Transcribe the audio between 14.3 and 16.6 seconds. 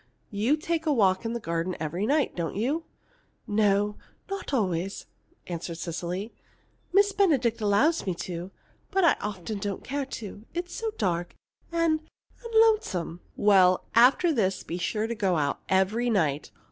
this, be sure to go out every night.